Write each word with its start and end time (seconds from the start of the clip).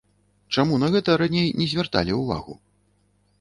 Чаму 0.55 0.79
на 0.83 0.87
гэта 0.95 1.17
раней 1.23 1.47
не 1.59 1.67
звярталі 1.75 2.17
ўвагу? 2.23 2.59